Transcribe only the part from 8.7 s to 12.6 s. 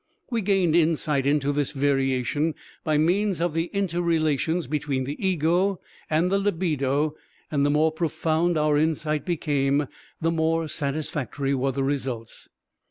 insight became, the more satisfactory were the results.